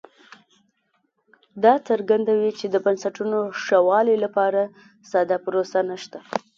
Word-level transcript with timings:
دا 1.63 1.73
څرګندوي 1.87 2.51
چې 2.59 2.65
د 2.73 2.75
بنسټونو 2.85 3.39
ښه 3.61 3.77
والي 3.87 4.15
لپاره 4.25 4.61
ساده 5.09 5.37
پروسه 5.45 5.79
نشته 5.89 6.19